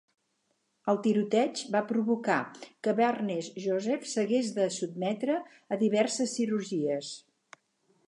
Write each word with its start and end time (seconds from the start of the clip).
El 0.93 0.99
tiroteig 1.07 1.61
va 1.75 1.81
provocar 1.91 2.39
que 2.87 2.95
Barnes-Joseph 3.01 4.09
s'hagués 4.15 4.53
de 4.59 4.69
sotmetre 4.81 5.41
a 5.77 5.83
diverses 5.87 6.39
cirurgies. 6.41 7.17